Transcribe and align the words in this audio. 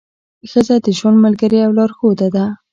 ښځه 0.49 0.75
د 0.85 0.87
ژوند 0.97 1.17
ملګرې 1.25 1.59
او 1.65 1.71
لارښوده 1.77 2.27
ده. 2.35 2.45